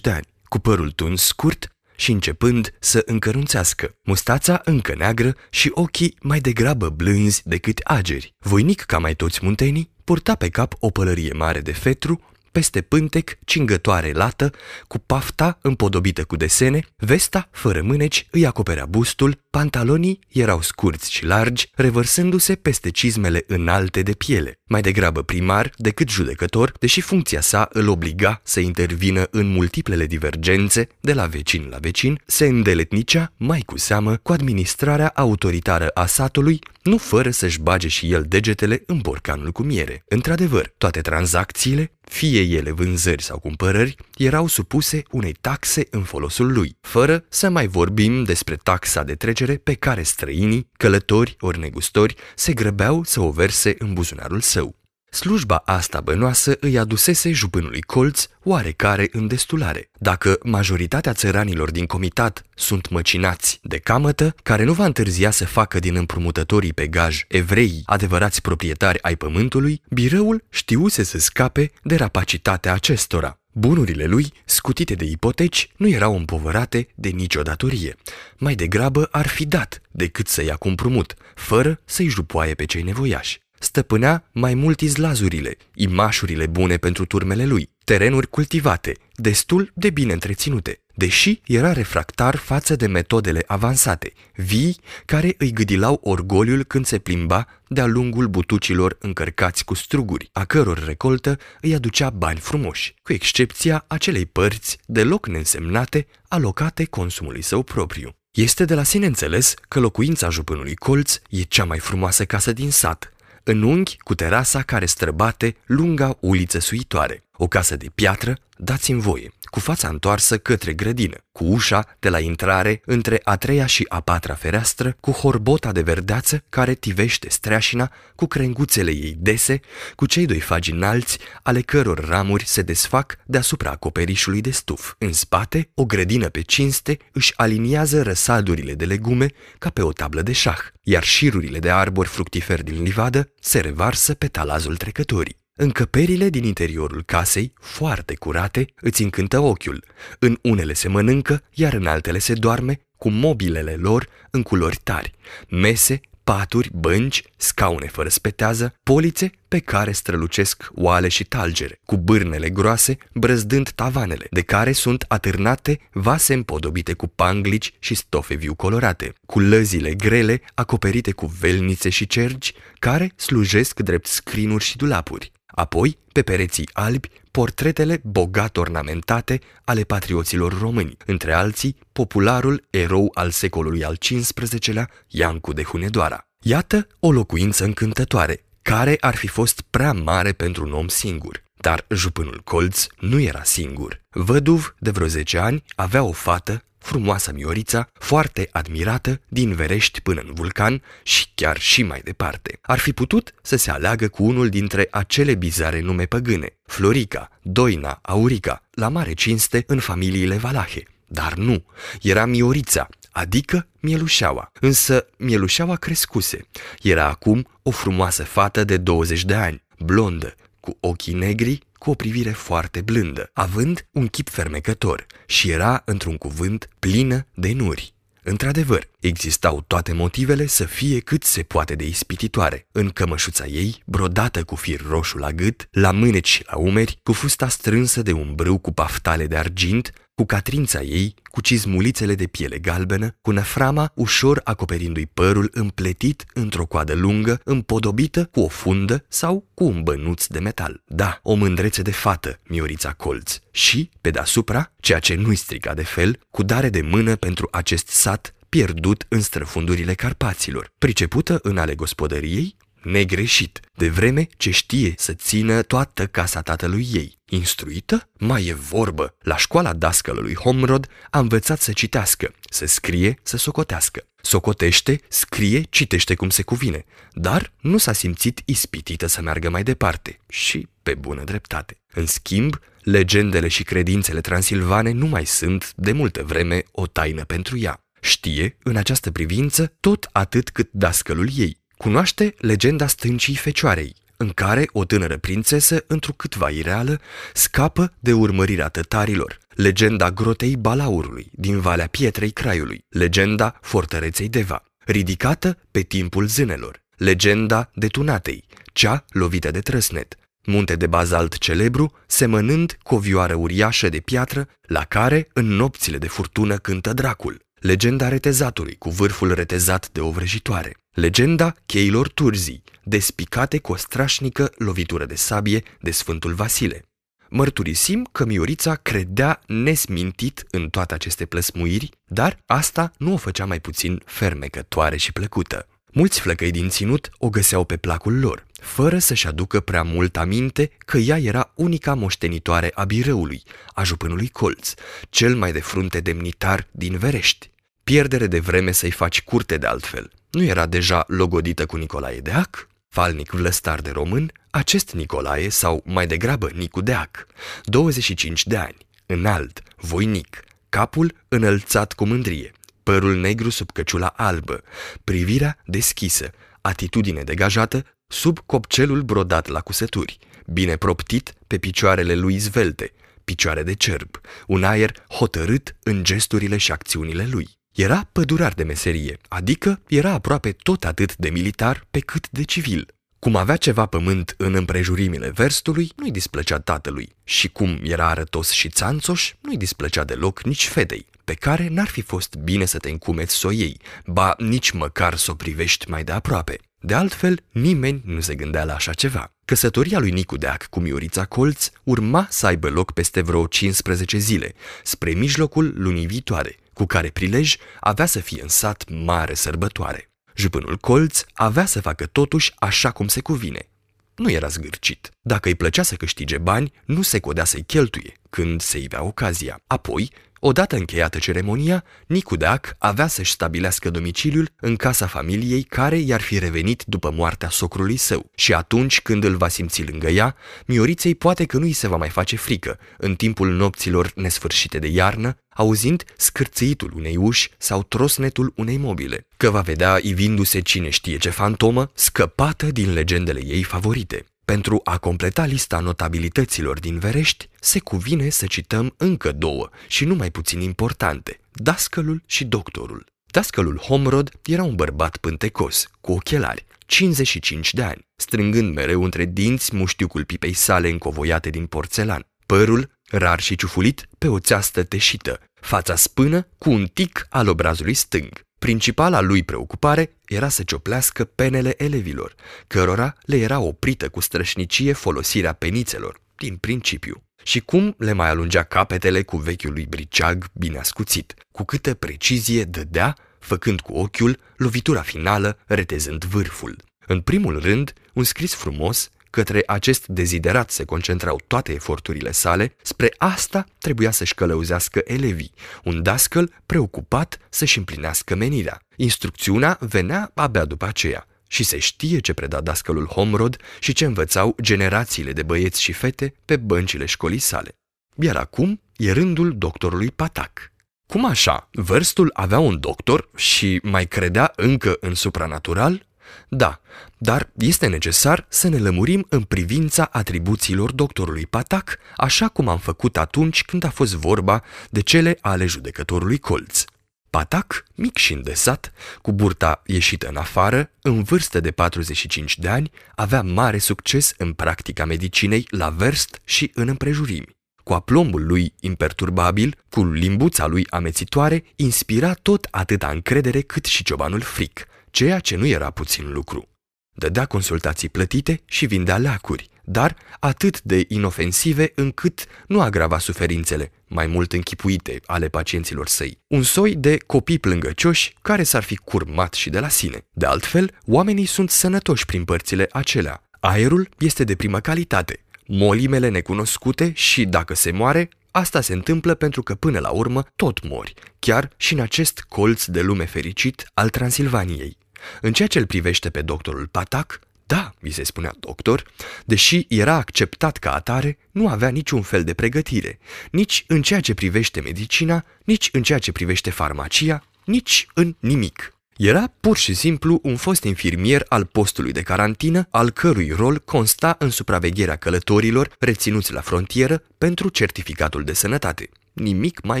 de 0.02 0.10
ani, 0.10 0.26
cu 0.48 0.58
părul 0.58 0.90
tuns 0.90 1.22
scurt 1.22 1.68
și 1.96 2.10
începând 2.10 2.74
să 2.78 3.02
încărunțească, 3.06 3.94
mustața 4.02 4.60
încă 4.64 4.94
neagră 4.96 5.36
și 5.50 5.70
ochii 5.74 6.16
mai 6.20 6.40
degrabă 6.40 6.88
blânzi 6.88 7.42
decât 7.44 7.80
ageri. 7.84 8.34
Voinic 8.38 8.80
ca 8.80 8.98
mai 8.98 9.14
toți 9.14 9.38
muntenii, 9.42 9.90
purta 10.04 10.34
pe 10.34 10.48
cap 10.48 10.74
o 10.78 10.90
pălărie 10.90 11.32
mare 11.32 11.60
de 11.60 11.72
fetru, 11.72 12.20
peste 12.52 12.80
pântec, 12.80 13.38
cingătoare 13.44 14.12
lată, 14.12 14.50
cu 14.86 14.98
pafta 14.98 15.58
împodobită 15.62 16.24
cu 16.24 16.36
desene, 16.36 16.80
vesta, 16.96 17.48
fără 17.50 17.82
mâneci, 17.82 18.26
îi 18.30 18.46
acoperea 18.46 18.86
bustul, 18.86 19.38
pantalonii 19.50 20.18
erau 20.28 20.62
scurți 20.62 21.12
și 21.12 21.24
largi, 21.24 21.70
revărsându-se 21.74 22.54
peste 22.54 22.90
cizmele 22.90 23.44
înalte 23.46 24.02
de 24.02 24.12
piele. 24.12 24.60
Mai 24.64 24.80
degrabă 24.80 25.22
primar 25.22 25.70
decât 25.76 26.08
judecător, 26.08 26.72
deși 26.78 27.00
funcția 27.00 27.40
sa 27.40 27.68
îl 27.72 27.88
obliga 27.88 28.40
să 28.44 28.60
intervină 28.60 29.26
în 29.30 29.46
multiplele 29.46 30.06
divergențe 30.06 30.88
de 31.00 31.12
la 31.12 31.26
vecin 31.26 31.66
la 31.70 31.76
vecin, 31.76 32.20
se 32.26 32.46
îndeletnicea, 32.46 33.32
mai 33.36 33.60
cu 33.66 33.78
seamă, 33.78 34.16
cu 34.16 34.32
administrarea 34.32 35.12
autoritară 35.14 35.88
a 35.88 36.06
satului, 36.06 36.58
nu 36.82 36.96
fără 36.96 37.30
să-și 37.30 37.60
bage 37.60 37.88
și 37.88 38.12
el 38.12 38.24
degetele 38.28 38.82
în 38.86 38.98
borcanul 38.98 39.52
cu 39.52 39.62
miere. 39.62 40.04
Într-adevăr, 40.08 40.72
toate 40.78 41.00
tranzacțiile, 41.00 41.92
fie 42.10 42.40
ele 42.40 42.70
vânzări 42.70 43.22
sau 43.22 43.38
cumpărări, 43.38 43.96
erau 44.16 44.46
supuse 44.46 45.02
unei 45.10 45.32
taxe 45.40 45.86
în 45.90 46.02
folosul 46.02 46.52
lui, 46.52 46.76
fără 46.80 47.24
să 47.28 47.48
mai 47.48 47.66
vorbim 47.66 48.24
despre 48.24 48.56
taxa 48.56 49.02
de 49.02 49.14
trecere 49.14 49.56
pe 49.56 49.74
care 49.74 50.02
străinii, 50.02 50.68
călători 50.76 51.36
ori 51.40 51.58
negustori, 51.58 52.14
se 52.34 52.52
grăbeau 52.52 53.04
să 53.04 53.20
o 53.20 53.30
verse 53.30 53.74
în 53.78 53.92
buzunarul 53.92 54.40
său. 54.40 54.79
Slujba 55.10 55.62
asta 55.64 56.00
bănoasă 56.00 56.56
îi 56.60 56.78
adusese 56.78 57.32
jupânului 57.32 57.80
colț 57.80 58.26
oarecare 58.44 59.08
îndestulare. 59.12 59.90
Dacă 59.98 60.38
majoritatea 60.42 61.12
țăranilor 61.12 61.70
din 61.70 61.86
comitat 61.86 62.42
sunt 62.54 62.88
măcinați 62.88 63.60
de 63.62 63.78
camătă, 63.78 64.34
care 64.42 64.64
nu 64.64 64.72
va 64.72 64.84
întârzia 64.84 65.30
să 65.30 65.44
facă 65.46 65.78
din 65.78 65.96
împrumutătorii 65.96 66.72
pe 66.72 66.86
gaj 66.86 67.24
evrei 67.28 67.82
adevărați 67.84 68.40
proprietari 68.40 69.02
ai 69.02 69.16
pământului, 69.16 69.82
birăul 69.88 70.44
știuse 70.48 71.02
să 71.02 71.18
scape 71.18 71.70
de 71.82 71.96
rapacitatea 71.96 72.72
acestora. 72.72 73.38
Bunurile 73.52 74.04
lui, 74.04 74.32
scutite 74.44 74.94
de 74.94 75.04
ipoteci, 75.04 75.70
nu 75.76 75.88
erau 75.88 76.16
împovărate 76.16 76.88
de 76.94 77.08
nicio 77.08 77.42
datorie. 77.42 77.96
Mai 78.38 78.54
degrabă 78.54 79.08
ar 79.10 79.26
fi 79.26 79.46
dat 79.46 79.80
decât 79.90 80.28
să 80.28 80.44
ia 80.44 80.56
cu 80.56 80.68
împrumut, 80.68 81.14
fără 81.34 81.80
să-i 81.84 82.08
jupoaie 82.08 82.54
pe 82.54 82.64
cei 82.64 82.82
nevoiași 82.82 83.40
stăpânea 83.62 84.28
mai 84.32 84.54
mult 84.54 84.80
izlazurile, 84.80 85.56
imașurile 85.74 86.46
bune 86.46 86.76
pentru 86.76 87.04
turmele 87.04 87.44
lui, 87.44 87.70
terenuri 87.84 88.28
cultivate, 88.28 88.96
destul 89.14 89.70
de 89.74 89.90
bine 89.90 90.12
întreținute, 90.12 90.80
deși 90.94 91.40
era 91.46 91.72
refractar 91.72 92.36
față 92.36 92.76
de 92.76 92.86
metodele 92.86 93.42
avansate, 93.46 94.12
vii 94.34 94.76
care 95.04 95.34
îi 95.38 95.52
gâdilau 95.52 96.00
orgoliul 96.02 96.64
când 96.64 96.86
se 96.86 96.98
plimba 96.98 97.46
de-a 97.68 97.86
lungul 97.86 98.26
butucilor 98.26 98.96
încărcați 99.00 99.64
cu 99.64 99.74
struguri, 99.74 100.30
a 100.32 100.44
căror 100.44 100.84
recoltă 100.84 101.38
îi 101.60 101.74
aducea 101.74 102.10
bani 102.10 102.38
frumoși, 102.38 102.94
cu 103.02 103.12
excepția 103.12 103.84
acelei 103.86 104.26
părți 104.26 104.78
deloc 104.86 105.28
neînsemnate 105.28 106.06
alocate 106.28 106.84
consumului 106.84 107.42
său 107.42 107.62
propriu. 107.62 108.14
Este 108.30 108.64
de 108.64 108.74
la 108.74 108.82
sine 108.82 109.06
înțeles 109.06 109.54
că 109.68 109.80
locuința 109.80 110.28
jupânului 110.30 110.74
Colț 110.74 111.18
e 111.30 111.42
cea 111.42 111.64
mai 111.64 111.78
frumoasă 111.78 112.24
casă 112.24 112.52
din 112.52 112.70
sat, 112.70 113.12
în 113.50 113.62
unghi 113.62 113.96
cu 113.98 114.14
terasa 114.14 114.62
care 114.62 114.86
străbate 114.86 115.56
lunga 115.66 116.16
uliță 116.20 116.58
suitoare. 116.58 117.24
O 117.32 117.46
casă 117.46 117.76
de 117.76 117.86
piatră, 117.94 118.36
dați-mi 118.56 119.00
voie, 119.00 119.32
cu 119.50 119.60
fața 119.60 119.88
întoarsă 119.88 120.38
către 120.38 120.72
grădină, 120.72 121.16
cu 121.32 121.44
ușa 121.44 121.96
de 121.98 122.08
la 122.08 122.18
intrare 122.18 122.80
între 122.84 123.20
a 123.24 123.36
treia 123.36 123.66
și 123.66 123.86
a 123.88 124.00
patra 124.00 124.34
fereastră, 124.34 124.96
cu 125.00 125.10
horbota 125.10 125.72
de 125.72 125.80
verdeață 125.80 126.44
care 126.48 126.74
tivește 126.74 127.28
streașina, 127.28 127.92
cu 128.14 128.26
crenguțele 128.26 128.90
ei 128.90 129.16
dese, 129.18 129.60
cu 129.94 130.06
cei 130.06 130.26
doi 130.26 130.40
fagi 130.40 130.70
înalți, 130.70 131.18
ale 131.42 131.60
căror 131.60 132.04
ramuri 132.08 132.46
se 132.46 132.62
desfac 132.62 133.16
deasupra 133.26 133.70
acoperișului 133.70 134.40
de 134.40 134.50
stuf. 134.50 134.94
În 134.98 135.12
spate, 135.12 135.70
o 135.74 135.84
grădină 135.84 136.28
pe 136.28 136.40
cinste 136.40 136.96
își 137.12 137.32
aliniază 137.36 138.02
răsadurile 138.02 138.74
de 138.74 138.84
legume 138.84 139.26
ca 139.58 139.70
pe 139.70 139.82
o 139.82 139.92
tablă 139.92 140.22
de 140.22 140.32
șah, 140.32 140.60
iar 140.82 141.02
șirurile 141.02 141.58
de 141.58 141.70
arbori 141.70 142.08
fructiferi 142.08 142.64
din 142.64 142.82
livadă 142.82 143.32
se 143.40 143.60
revarsă 143.60 144.14
pe 144.14 144.26
talazul 144.26 144.76
trecătorii. 144.76 145.38
Încăperile 145.62 146.28
din 146.28 146.44
interiorul 146.44 147.02
casei, 147.02 147.52
foarte 147.60 148.14
curate, 148.14 148.66
îți 148.80 149.02
încântă 149.02 149.38
ochiul. 149.38 149.84
În 150.18 150.38
unele 150.42 150.72
se 150.72 150.88
mănâncă, 150.88 151.42
iar 151.50 151.72
în 151.72 151.86
altele 151.86 152.18
se 152.18 152.34
doarme, 152.34 152.80
cu 152.96 153.10
mobilele 153.10 153.74
lor 153.74 154.08
în 154.30 154.42
culori 154.42 154.80
tari, 154.82 155.14
mese, 155.48 156.00
paturi, 156.24 156.70
bănci, 156.72 157.22
scaune 157.36 157.86
fără 157.86 158.08
spetează, 158.08 158.74
polițe 158.82 159.30
pe 159.48 159.58
care 159.58 159.92
strălucesc 159.92 160.70
oale 160.74 161.08
și 161.08 161.24
talgere, 161.24 161.80
cu 161.84 161.96
bârnele 161.96 162.50
groase 162.50 162.96
brăzdând 163.12 163.70
tavanele, 163.70 164.26
de 164.30 164.42
care 164.42 164.72
sunt 164.72 165.04
atârnate 165.08 165.80
vase 165.92 166.34
împodobite 166.34 166.92
cu 166.92 167.06
panglici 167.06 167.74
și 167.78 167.94
stofe 167.94 168.34
viu 168.34 168.54
colorate, 168.54 169.12
cu 169.26 169.40
lăzile 169.40 169.94
grele 169.94 170.40
acoperite 170.54 171.12
cu 171.12 171.26
velnițe 171.26 171.88
și 171.88 172.06
cergi, 172.06 172.54
care 172.78 173.12
slujesc 173.16 173.80
drept 173.80 174.06
scrinuri 174.06 174.64
și 174.64 174.76
dulapuri. 174.76 175.32
Apoi, 175.50 175.98
pe 176.12 176.22
pereții 176.22 176.68
albi, 176.72 177.08
portretele 177.30 178.00
bogat 178.04 178.56
ornamentate 178.56 179.40
ale 179.64 179.82
patrioților 179.82 180.58
români, 180.58 180.96
între 181.06 181.32
alții 181.32 181.76
popularul 181.92 182.66
erou 182.70 183.10
al 183.14 183.30
secolului 183.30 183.84
al 183.84 183.96
XV-lea, 183.96 184.90
Iancu 185.08 185.52
de 185.52 185.62
Hunedoara. 185.62 186.24
Iată 186.42 186.86
o 187.00 187.12
locuință 187.12 187.64
încântătoare, 187.64 188.44
care 188.62 188.96
ar 189.00 189.16
fi 189.16 189.26
fost 189.26 189.60
prea 189.70 189.92
mare 189.92 190.32
pentru 190.32 190.64
un 190.64 190.72
om 190.72 190.88
singur. 190.88 191.42
Dar 191.60 191.84
jupânul 191.88 192.40
colț 192.44 192.86
nu 192.98 193.20
era 193.20 193.42
singur. 193.42 194.00
Văduv 194.10 194.74
de 194.78 194.90
vreo 194.90 195.06
10 195.06 195.38
ani 195.38 195.62
avea 195.74 196.02
o 196.02 196.12
fată 196.12 196.64
frumoasa 196.80 197.32
Miorița, 197.32 197.88
foarte 197.92 198.48
admirată, 198.52 199.20
din 199.28 199.54
Verești 199.54 200.00
până 200.00 200.20
în 200.20 200.34
Vulcan 200.34 200.82
și 201.02 201.26
chiar 201.34 201.58
și 201.58 201.82
mai 201.82 202.00
departe. 202.04 202.58
Ar 202.62 202.78
fi 202.78 202.92
putut 202.92 203.34
să 203.42 203.56
se 203.56 203.70
aleagă 203.70 204.08
cu 204.08 204.24
unul 204.24 204.48
dintre 204.48 204.88
acele 204.90 205.34
bizare 205.34 205.80
nume 205.80 206.04
păgâne, 206.04 206.56
Florica, 206.66 207.28
Doina, 207.42 207.98
Aurica, 208.02 208.62
la 208.70 208.88
mare 208.88 209.12
cinste 209.12 209.64
în 209.66 209.78
familiile 209.78 210.36
Valahe. 210.36 210.82
Dar 211.06 211.34
nu, 211.34 211.64
era 212.02 212.24
Miorița, 212.26 212.88
adică 213.10 213.66
Mielușeaua. 213.80 214.52
Însă 214.60 215.06
Mielușeaua 215.16 215.76
crescuse. 215.76 216.46
Era 216.82 217.06
acum 217.08 217.46
o 217.62 217.70
frumoasă 217.70 218.24
fată 218.24 218.64
de 218.64 218.76
20 218.76 219.24
de 219.24 219.34
ani, 219.34 219.62
blondă, 219.78 220.34
cu 220.60 220.76
ochii 220.80 221.14
negri 221.14 221.58
cu 221.80 221.90
o 221.90 221.94
privire 221.94 222.30
foarte 222.30 222.80
blândă, 222.80 223.30
având 223.32 223.86
un 223.90 224.06
chip 224.06 224.28
fermecător 224.28 225.06
și 225.26 225.50
era, 225.50 225.82
într-un 225.84 226.16
cuvânt, 226.16 226.68
plină 226.78 227.26
de 227.34 227.52
nuri. 227.52 227.94
Într-adevăr, 228.22 228.88
existau 229.00 229.64
toate 229.66 229.92
motivele 229.92 230.46
să 230.46 230.64
fie 230.64 231.00
cât 231.00 231.22
se 231.22 231.42
poate 231.42 231.74
de 231.74 231.86
ispititoare. 231.86 232.66
În 232.72 232.88
cămășuța 232.88 233.46
ei, 233.46 233.82
brodată 233.86 234.44
cu 234.44 234.54
fir 234.54 234.86
roșu 234.88 235.18
la 235.18 235.30
gât, 235.30 235.68
la 235.70 235.90
mâneci 235.90 236.28
și 236.28 236.44
la 236.46 236.56
umeri, 236.56 236.98
cu 237.02 237.12
fusta 237.12 237.48
strânsă 237.48 238.02
de 238.02 238.12
un 238.12 238.34
brâu 238.34 238.58
cu 238.58 238.72
paftale 238.72 239.26
de 239.26 239.36
argint, 239.36 239.92
cu 240.14 240.26
catrința 240.26 240.82
ei, 240.82 241.14
cu 241.22 241.40
cizmulițele 241.40 242.14
de 242.14 242.26
piele 242.26 242.58
galbenă, 242.58 243.16
cu 243.22 243.30
năframa 243.30 243.92
ușor 243.94 244.40
acoperindu-i 244.44 245.06
părul 245.06 245.50
împletit 245.52 246.24
într-o 246.34 246.66
coadă 246.66 246.94
lungă, 246.94 247.40
împodobită 247.44 248.24
cu 248.24 248.40
o 248.40 248.48
fundă 248.48 249.04
sau 249.08 249.48
cu 249.54 249.64
un 249.64 249.82
bănuț 249.82 250.26
de 250.26 250.38
metal. 250.38 250.82
Da, 250.86 251.18
o 251.22 251.34
mândrețe 251.34 251.82
de 251.82 251.90
fată, 251.90 252.40
Miorița 252.42 252.92
Colț. 252.92 253.38
Și, 253.50 253.90
pe 254.00 254.10
deasupra, 254.10 254.72
ceea 254.80 254.98
ce 254.98 255.14
nu-i 255.14 255.36
strica 255.36 255.74
de 255.74 255.82
fel, 255.82 256.18
cu 256.30 256.42
dare 256.42 256.68
de 256.68 256.80
mână 256.80 257.16
pentru 257.16 257.48
acest 257.50 257.88
sat 257.88 258.34
pierdut 258.50 259.06
în 259.08 259.20
străfundurile 259.20 259.94
Carpaților, 259.94 260.72
pricepută 260.78 261.38
în 261.42 261.58
ale 261.58 261.74
gospodăriei, 261.74 262.56
negreșit, 262.82 263.60
de 263.74 263.88
vreme 263.88 264.28
ce 264.36 264.50
știe 264.50 264.94
să 264.96 265.12
țină 265.12 265.62
toată 265.62 266.06
casa 266.06 266.42
tatălui 266.42 266.88
ei. 266.92 267.18
Instruită? 267.24 268.08
Mai 268.18 268.46
e 268.46 268.54
vorbă. 268.54 269.14
La 269.22 269.36
școala 269.36 269.72
dascălului 269.72 270.34
Homrod 270.34 270.88
a 271.10 271.18
învățat 271.18 271.60
să 271.60 271.72
citească, 271.72 272.32
să 272.50 272.66
scrie, 272.66 273.18
să 273.22 273.36
socotească. 273.36 274.04
Socotește, 274.22 275.00
scrie, 275.08 275.62
citește 275.62 276.14
cum 276.14 276.30
se 276.30 276.42
cuvine, 276.42 276.84
dar 277.12 277.52
nu 277.60 277.78
s-a 277.78 277.92
simțit 277.92 278.42
ispitită 278.44 279.06
să 279.06 279.22
meargă 279.22 279.50
mai 279.50 279.62
departe 279.62 280.18
și 280.28 280.68
pe 280.82 280.94
bună 280.94 281.24
dreptate. 281.24 281.80
În 281.92 282.06
schimb, 282.06 282.58
legendele 282.82 283.48
și 283.48 283.62
credințele 283.62 284.20
transilvane 284.20 284.90
nu 284.90 285.06
mai 285.06 285.26
sunt, 285.26 285.72
de 285.76 285.92
multă 285.92 286.22
vreme, 286.22 286.62
o 286.70 286.86
taină 286.86 287.24
pentru 287.24 287.58
ea. 287.58 287.84
Știe, 288.00 288.56
în 288.62 288.76
această 288.76 289.10
privință, 289.10 289.72
tot 289.80 290.08
atât 290.12 290.50
cât 290.50 290.68
dascălul 290.72 291.28
ei, 291.36 291.60
Cunoaște 291.80 292.34
legenda 292.38 292.86
stâncii 292.86 293.34
Fecioarei, 293.34 293.94
în 294.16 294.28
care 294.28 294.68
o 294.72 294.84
tânără 294.84 295.16
prințesă, 295.16 295.84
întrucâtva 295.86 296.48
ireală, 296.48 297.00
scapă 297.32 297.92
de 297.98 298.12
urmărirea 298.12 298.68
tătarilor, 298.68 299.38
legenda 299.54 300.10
grotei 300.10 300.56
Balaurului 300.56 301.30
din 301.32 301.60
Valea 301.60 301.86
Pietrei 301.86 302.30
Craiului, 302.30 302.84
legenda 302.88 303.58
fortăreței 303.62 304.28
Deva, 304.28 304.62
ridicată 304.84 305.58
pe 305.70 305.80
timpul 305.80 306.26
zânelor, 306.26 306.82
legenda 306.96 307.70
detunatei, 307.74 308.44
cea 308.72 309.04
lovită 309.08 309.50
de 309.50 309.60
trăsnet, 309.60 310.14
munte 310.44 310.76
de 310.76 310.86
bazalt 310.86 311.38
celebru, 311.38 311.92
semănând 312.06 312.78
cu 312.82 312.94
o 312.94 312.98
vioară 312.98 313.34
uriașă 313.34 313.88
de 313.88 313.98
piatră, 313.98 314.48
la 314.60 314.84
care, 314.84 315.28
în 315.32 315.46
nopțile 315.46 315.98
de 315.98 316.08
furtună, 316.08 316.56
cântă 316.56 316.92
dracul, 316.92 317.48
legenda 317.60 318.08
retezatului 318.08 318.76
cu 318.78 318.90
vârful 318.90 319.34
retezat 319.34 319.90
de 319.92 320.00
o 320.00 320.10
vrăjitoare, 320.10 320.74
Legenda 320.90 321.54
cheilor 321.66 322.08
turzii, 322.08 322.62
despicate 322.82 323.58
cu 323.58 323.72
o 323.72 323.76
strașnică 323.76 324.52
lovitură 324.56 325.06
de 325.06 325.14
sabie 325.14 325.62
de 325.80 325.90
Sfântul 325.90 326.34
Vasile. 326.34 326.84
Mărturisim 327.28 328.08
că 328.12 328.24
Miorița 328.24 328.74
credea 328.74 329.40
nesmintit 329.46 330.44
în 330.50 330.68
toate 330.68 330.94
aceste 330.94 331.24
plăsmuiri, 331.26 331.90
dar 332.06 332.38
asta 332.46 332.90
nu 332.98 333.12
o 333.12 333.16
făcea 333.16 333.44
mai 333.44 333.60
puțin 333.60 334.02
fermecătoare 334.04 334.96
și 334.96 335.12
plăcută. 335.12 335.66
Mulți 335.92 336.20
flăcăi 336.20 336.50
din 336.50 336.68
ținut 336.68 337.10
o 337.18 337.28
găseau 337.28 337.64
pe 337.64 337.76
placul 337.76 338.18
lor, 338.18 338.46
fără 338.52 338.98
să-și 338.98 339.26
aducă 339.26 339.60
prea 339.60 339.82
mult 339.82 340.16
aminte 340.16 340.70
că 340.78 340.98
ea 340.98 341.18
era 341.18 341.52
unica 341.54 341.94
moștenitoare 341.94 342.70
a 342.74 342.84
birăului, 342.84 343.42
a 343.74 343.82
jupânului 343.82 344.28
Colț, 344.28 344.74
cel 345.10 345.36
mai 345.36 345.52
de 345.52 345.60
frunte 345.60 346.00
demnitar 346.00 346.66
din 346.70 346.98
Verești. 346.98 347.50
Pierdere 347.84 348.26
de 348.26 348.38
vreme 348.38 348.72
să-i 348.72 348.90
faci 348.90 349.22
curte 349.22 349.56
de 349.56 349.66
altfel. 349.66 350.10
Nu 350.30 350.42
era 350.42 350.66
deja 350.66 351.04
logodită 351.06 351.66
cu 351.66 351.76
Nicolae 351.76 352.18
Deac? 352.18 352.68
Falnic 352.88 353.30
vlăstar 353.30 353.80
de 353.80 353.90
român, 353.90 354.32
acest 354.50 354.92
Nicolae, 354.92 355.48
sau 355.48 355.82
mai 355.84 356.06
degrabă 356.06 356.50
Nicu 356.54 356.80
Deac, 356.80 357.26
25 357.64 358.46
de 358.46 358.56
ani, 358.56 358.76
înalt, 359.06 359.62
voinic, 359.76 360.40
capul 360.68 361.14
înălțat 361.28 361.92
cu 361.92 362.04
mândrie, 362.06 362.52
părul 362.82 363.16
negru 363.16 363.50
sub 363.50 363.70
căciula 363.72 364.12
albă, 364.16 364.62
privirea 365.04 365.58
deschisă, 365.64 366.30
atitudine 366.60 367.22
degajată 367.22 367.84
sub 368.06 368.38
copcelul 368.46 369.02
brodat 369.02 369.46
la 369.46 369.60
cusături, 369.60 370.18
bine 370.46 370.76
proptit 370.76 371.34
pe 371.46 371.58
picioarele 371.58 372.14
lui 372.14 372.36
zvelte, 372.36 372.92
picioare 373.24 373.62
de 373.62 373.74
cerb, 373.74 374.20
un 374.46 374.64
aer 374.64 374.92
hotărât 375.08 375.76
în 375.82 376.04
gesturile 376.04 376.56
și 376.56 376.72
acțiunile 376.72 377.28
lui. 377.30 377.48
Era 377.74 378.08
pădurar 378.12 378.52
de 378.52 378.62
meserie, 378.62 379.18
adică 379.28 379.80
era 379.88 380.12
aproape 380.12 380.52
tot 380.52 380.84
atât 380.84 381.16
de 381.16 381.30
militar 381.30 381.86
pe 381.90 381.98
cât 381.98 382.30
de 382.30 382.42
civil. 382.42 382.94
Cum 383.20 383.36
avea 383.36 383.56
ceva 383.56 383.86
pământ 383.86 384.34
în 384.36 384.54
împrejurimile 384.54 385.30
verstului, 385.30 385.92
nu-i 385.96 386.10
displăcea 386.10 386.58
tatălui 386.58 387.16
și 387.24 387.48
cum 387.48 387.80
era 387.82 388.08
arătos 388.08 388.50
și 388.50 388.68
țanțoș, 388.68 389.32
nu-i 389.40 389.56
displăcea 389.56 390.04
deloc 390.04 390.42
nici 390.42 390.66
fetei, 390.66 391.06
pe 391.24 391.34
care 391.34 391.68
n-ar 391.68 391.88
fi 391.88 392.00
fost 392.00 392.36
bine 392.36 392.64
să 392.64 392.78
te 392.78 392.90
încumeți 392.90 393.34
să 393.34 393.46
o 393.46 393.50
iei, 393.50 393.80
ba 394.06 394.34
nici 394.38 394.70
măcar 394.70 395.14
să 395.14 395.30
o 395.30 395.34
privești 395.34 395.90
mai 395.90 396.04
de 396.04 396.12
aproape. 396.12 396.58
De 396.78 396.94
altfel, 396.94 397.42
nimeni 397.50 398.02
nu 398.04 398.20
se 398.20 398.34
gândea 398.34 398.64
la 398.64 398.74
așa 398.74 398.92
ceva. 398.92 399.32
Căsătoria 399.44 399.98
lui 399.98 400.10
Nicu 400.10 400.36
Deac 400.36 400.66
cu 400.66 400.80
Miorița 400.80 401.24
Colț 401.24 401.70
urma 401.82 402.26
să 402.30 402.46
aibă 402.46 402.68
loc 402.68 402.92
peste 402.92 403.20
vreo 403.20 403.46
15 403.46 404.18
zile, 404.18 404.54
spre 404.82 405.10
mijlocul 405.10 405.72
lunii 405.76 406.06
viitoare, 406.06 406.56
cu 406.72 406.86
care 406.86 407.08
prilej 407.08 407.56
avea 407.80 408.06
să 408.06 408.18
fie 408.18 408.42
în 408.42 408.48
sat 408.48 408.84
mare 408.88 409.34
sărbătoare. 409.34 410.09
Jupânul 410.40 410.76
Colț 410.76 411.24
avea 411.32 411.66
să 411.66 411.80
facă 411.80 412.06
totuși 412.06 412.52
așa 412.58 412.90
cum 412.90 413.08
se 413.08 413.20
cuvine. 413.20 413.68
Nu 414.14 414.30
era 414.30 414.48
zgârcit. 414.48 415.10
Dacă 415.20 415.48
îi 415.48 415.54
plăcea 415.54 415.82
să 415.82 415.94
câștige 415.94 416.38
bani, 416.38 416.72
nu 416.84 417.02
se 417.02 417.18
codea 417.18 417.44
să-i 417.44 417.62
cheltuie, 417.62 418.12
când 418.30 418.60
se 418.60 418.78
ivea 418.78 419.02
ocazia. 419.02 419.60
Apoi, 419.66 420.12
Odată 420.42 420.76
încheiată 420.76 421.18
ceremonia, 421.18 421.84
Nicu 422.06 422.36
Deac 422.36 422.74
avea 422.78 423.06
să-și 423.06 423.32
stabilească 423.32 423.90
domiciliul 423.90 424.48
în 424.60 424.76
casa 424.76 425.06
familiei 425.06 425.62
care 425.62 425.96
i-ar 425.96 426.20
fi 426.20 426.38
revenit 426.38 426.84
după 426.86 427.10
moartea 427.10 427.48
socrului 427.48 427.96
său. 427.96 428.30
Și 428.34 428.54
atunci 428.54 429.00
când 429.00 429.24
îl 429.24 429.36
va 429.36 429.48
simți 429.48 429.84
lângă 429.84 430.08
ea, 430.08 430.36
Mioriței 430.66 431.14
poate 431.14 431.44
că 431.44 431.56
nu 431.58 431.64
îi 431.64 431.72
se 431.72 431.88
va 431.88 431.96
mai 431.96 432.08
face 432.08 432.36
frică. 432.36 432.78
În 432.98 433.14
timpul 433.14 433.48
nopților 433.48 434.12
nesfârșite 434.14 434.78
de 434.78 434.86
iarnă, 434.86 435.36
auzind 435.48 436.04
scârțâitul 436.16 436.92
unei 436.96 437.16
uși 437.16 437.50
sau 437.58 437.82
trosnetul 437.82 438.52
unei 438.56 438.76
mobile, 438.76 439.26
că 439.36 439.50
va 439.50 439.60
vedea 439.60 439.98
ivindu-se 440.02 440.60
cine 440.60 440.88
știe 440.88 441.16
ce 441.16 441.30
fantomă 441.30 441.90
scăpată 441.94 442.66
din 442.66 442.92
legendele 442.92 443.44
ei 443.44 443.62
favorite. 443.62 444.24
Pentru 444.50 444.80
a 444.84 444.98
completa 444.98 445.44
lista 445.44 445.78
notabilităților 445.78 446.80
din 446.80 446.98
Verești, 446.98 447.48
se 447.60 447.78
cuvine 447.78 448.28
să 448.28 448.46
cităm 448.46 448.94
încă 448.96 449.32
două 449.32 449.68
și 449.88 450.04
nu 450.04 450.14
mai 450.14 450.30
puțin 450.30 450.60
importante, 450.60 451.40
dascălul 451.52 452.22
și 452.26 452.44
doctorul. 452.44 453.06
Dascălul 453.26 453.78
Homrod 453.78 454.30
era 454.42 454.62
un 454.62 454.74
bărbat 454.74 455.16
pântecos, 455.16 455.86
cu 456.00 456.12
ochelari, 456.12 456.66
55 456.86 457.74
de 457.74 457.82
ani, 457.82 458.06
strângând 458.16 458.74
mereu 458.74 459.04
între 459.04 459.24
dinți 459.24 459.76
muștiucul 459.76 460.24
pipei 460.24 460.52
sale 460.52 460.88
încovoiate 460.88 461.50
din 461.50 461.66
porțelan, 461.66 462.26
părul, 462.46 462.90
rar 463.10 463.40
și 463.40 463.56
ciufulit, 463.56 464.08
pe 464.18 464.28
o 464.28 464.38
țeastă 464.38 464.82
teșită, 464.82 465.40
fața 465.60 465.96
spână 465.96 466.46
cu 466.58 466.70
un 466.70 466.86
tic 466.86 467.26
al 467.28 467.48
obrazului 467.48 467.94
stâng. 467.94 468.40
Principala 468.60 469.20
lui 469.20 469.42
preocupare 469.42 470.16
era 470.26 470.48
să 470.48 470.62
cioplească 470.62 471.24
penele 471.24 471.74
elevilor, 471.82 472.34
cărora 472.66 473.14
le 473.22 473.36
era 473.36 473.60
oprită 473.60 474.08
cu 474.08 474.20
strășnicie 474.20 474.92
folosirea 474.92 475.52
penițelor, 475.52 476.20
din 476.36 476.56
principiu. 476.56 477.22
Și 477.42 477.60
cum 477.60 477.94
le 477.98 478.12
mai 478.12 478.28
alungea 478.28 478.62
capetele 478.62 479.22
cu 479.22 479.36
vechiul 479.36 479.72
lui 479.72 479.86
briceag 479.86 480.44
bine 480.52 480.78
ascuțit, 480.78 481.34
cu 481.52 481.64
câtă 481.64 481.94
precizie 481.94 482.64
dădea, 482.64 483.16
făcând 483.38 483.80
cu 483.80 483.92
ochiul 483.92 484.38
lovitura 484.56 485.00
finală, 485.02 485.58
retezând 485.66 486.24
vârful. 486.24 486.76
În 487.06 487.20
primul 487.20 487.58
rând, 487.60 487.92
un 488.12 488.24
scris 488.24 488.54
frumos, 488.54 489.10
Către 489.30 489.62
acest 489.66 490.06
deziderat 490.06 490.70
se 490.70 490.84
concentrau 490.84 491.40
toate 491.46 491.72
eforturile 491.72 492.32
sale, 492.32 492.76
spre 492.82 493.14
asta 493.18 493.64
trebuia 493.78 494.10
să-și 494.10 494.34
călăuzească 494.34 495.00
elevii, 495.04 495.52
un 495.84 496.02
dascăl 496.02 496.54
preocupat 496.66 497.38
să-și 497.48 497.78
împlinească 497.78 498.34
menirea. 498.34 498.78
Instrucțiunea 498.96 499.76
venea 499.80 500.30
abia 500.34 500.64
după 500.64 500.86
aceea 500.86 501.26
și 501.48 501.64
se 501.64 501.78
știe 501.78 502.18
ce 502.18 502.32
preda 502.32 502.60
dascălul 502.60 503.06
Homrod 503.06 503.56
și 503.80 503.92
ce 503.92 504.04
învățau 504.04 504.56
generațiile 504.62 505.32
de 505.32 505.42
băieți 505.42 505.82
și 505.82 505.92
fete 505.92 506.34
pe 506.44 506.56
băncile 506.56 507.04
școlii 507.04 507.38
sale. 507.38 507.72
Iar 508.16 508.36
acum 508.36 508.82
e 508.96 509.12
rândul 509.12 509.58
doctorului 509.58 510.10
Patac. 510.10 510.72
Cum 511.06 511.24
așa? 511.24 511.68
Vârstul 511.72 512.30
avea 512.32 512.58
un 512.58 512.80
doctor 512.80 513.30
și 513.36 513.80
mai 513.82 514.06
credea 514.06 514.52
încă 514.56 514.96
în 515.00 515.14
supranatural? 515.14 516.06
Da, 516.48 516.80
dar 517.18 517.50
este 517.56 517.86
necesar 517.86 518.46
să 518.48 518.68
ne 518.68 518.78
lămurim 518.78 519.26
în 519.28 519.42
privința 519.42 520.08
atribuțiilor 520.12 520.92
doctorului 520.92 521.46
Patac, 521.46 521.98
așa 522.16 522.48
cum 522.48 522.68
am 522.68 522.78
făcut 522.78 523.16
atunci 523.16 523.64
când 523.64 523.84
a 523.84 523.90
fost 523.90 524.14
vorba 524.14 524.62
de 524.90 525.00
cele 525.00 525.38
ale 525.40 525.66
judecătorului 525.66 526.38
Colț. 526.38 526.84
Patac, 527.30 527.84
mic 527.94 528.16
și 528.16 528.32
îndesat, 528.32 528.92
cu 529.22 529.32
burta 529.32 529.82
ieșită 529.86 530.28
în 530.28 530.36
afară, 530.36 530.90
în 531.02 531.22
vârstă 531.22 531.60
de 531.60 531.70
45 531.70 532.58
de 532.58 532.68
ani, 532.68 532.90
avea 533.14 533.42
mare 533.42 533.78
succes 533.78 534.32
în 534.36 534.52
practica 534.52 535.04
medicinei 535.04 535.66
la 535.70 535.88
verst 535.88 536.40
și 536.44 536.70
în 536.74 536.88
împrejurimi. 536.88 537.58
Cu 537.84 537.92
aplombul 537.92 538.46
lui 538.46 538.74
imperturbabil, 538.80 539.78
cu 539.88 540.04
limbuța 540.04 540.66
lui 540.66 540.86
amețitoare, 540.90 541.64
inspira 541.76 542.34
tot 542.34 542.68
atâta 542.70 543.08
încredere 543.08 543.60
cât 543.60 543.84
și 543.84 544.02
ciobanul 544.02 544.40
fric, 544.40 544.86
ceea 545.10 545.38
ce 545.38 545.56
nu 545.56 545.66
era 545.66 545.90
puțin 545.90 546.32
lucru. 546.32 546.68
Dădea 547.12 547.46
consultații 547.46 548.08
plătite 548.08 548.60
și 548.64 548.86
vindea 548.86 549.16
leacuri, 549.16 549.68
dar 549.84 550.16
atât 550.40 550.82
de 550.82 551.04
inofensive 551.08 551.92
încât 551.94 552.44
nu 552.66 552.80
agrava 552.80 553.18
suferințele, 553.18 553.92
mai 554.06 554.26
mult 554.26 554.52
închipuite, 554.52 555.20
ale 555.26 555.48
pacienților 555.48 556.06
săi. 556.08 556.38
Un 556.46 556.62
soi 556.62 556.94
de 556.94 557.16
copii 557.26 557.58
plângăcioși 557.58 558.34
care 558.42 558.62
s-ar 558.62 558.82
fi 558.82 558.96
curmat 558.96 559.54
și 559.54 559.70
de 559.70 559.80
la 559.80 559.88
sine. 559.88 560.26
De 560.32 560.46
altfel, 560.46 560.94
oamenii 561.06 561.46
sunt 561.46 561.70
sănătoși 561.70 562.26
prin 562.26 562.44
părțile 562.44 562.86
acelea. 562.92 563.42
Aerul 563.60 564.08
este 564.18 564.44
de 564.44 564.54
primă 564.54 564.80
calitate, 564.80 565.44
molimele 565.66 566.28
necunoscute 566.28 567.12
și, 567.14 567.44
dacă 567.44 567.74
se 567.74 567.90
moare, 567.90 568.28
Asta 568.50 568.80
se 568.80 568.92
întâmplă 568.92 569.34
pentru 569.34 569.62
că 569.62 569.74
până 569.74 569.98
la 569.98 570.10
urmă 570.10 570.46
tot 570.56 570.88
mori, 570.88 571.14
chiar 571.38 571.70
și 571.76 571.92
în 571.92 572.00
acest 572.00 572.44
colț 572.48 572.84
de 572.84 573.00
lume 573.00 573.24
fericit 573.24 573.90
al 573.94 574.08
Transilvaniei. 574.08 574.98
În 575.40 575.52
ceea 575.52 575.68
ce 575.68 575.78
îl 575.78 575.86
privește 575.86 576.30
pe 576.30 576.42
doctorul 576.42 576.86
Patac, 576.86 577.40
da, 577.66 577.94
mi 578.00 578.10
se 578.10 578.22
spunea 578.22 578.52
doctor, 578.60 579.04
deși 579.44 579.86
era 579.88 580.14
acceptat 580.14 580.76
ca 580.76 580.94
atare, 580.94 581.38
nu 581.50 581.68
avea 581.68 581.88
niciun 581.88 582.22
fel 582.22 582.44
de 582.44 582.54
pregătire, 582.54 583.18
nici 583.50 583.84
în 583.86 584.02
ceea 584.02 584.20
ce 584.20 584.34
privește 584.34 584.80
medicina, 584.80 585.44
nici 585.64 585.88
în 585.92 586.02
ceea 586.02 586.18
ce 586.18 586.32
privește 586.32 586.70
farmacia, 586.70 587.44
nici 587.64 588.06
în 588.14 588.36
nimic. 588.38 588.94
Era 589.22 589.52
pur 589.60 589.76
și 589.76 589.94
simplu 589.94 590.38
un 590.42 590.56
fost 590.56 590.84
infirmier 590.84 591.44
al 591.48 591.64
postului 591.64 592.12
de 592.12 592.22
carantină, 592.22 592.86
al 592.90 593.10
cărui 593.10 593.50
rol 593.50 593.78
consta 593.78 594.36
în 594.38 594.50
supravegherea 594.50 595.16
călătorilor 595.16 595.92
reținuți 595.98 596.52
la 596.52 596.60
frontieră 596.60 597.22
pentru 597.38 597.68
certificatul 597.68 598.44
de 598.44 598.52
sănătate. 598.52 599.08
Nimic 599.32 599.82
mai 599.82 600.00